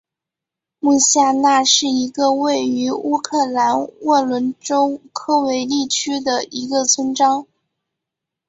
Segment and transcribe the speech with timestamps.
[0.79, 7.45] 穆夏那是一个位于乌克兰沃伦州科韦利区的一个村庄。